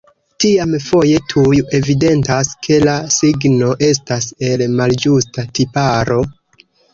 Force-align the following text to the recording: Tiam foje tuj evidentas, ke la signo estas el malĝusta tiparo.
Tiam 0.43 0.71
foje 0.83 1.17
tuj 1.33 1.59
evidentas, 1.79 2.49
ke 2.67 2.79
la 2.85 2.95
signo 3.17 3.69
estas 3.89 4.31
el 4.49 4.65
malĝusta 4.81 5.47
tiparo. 5.61 6.19